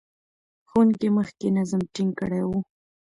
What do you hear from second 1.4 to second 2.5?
نظم ټینګ کړی و.